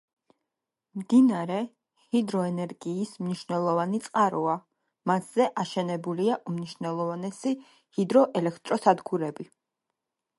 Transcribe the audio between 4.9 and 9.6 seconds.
მასზე აშენებულია უმნიშვნელოვანესი ჰიდროელექტროსადგურები.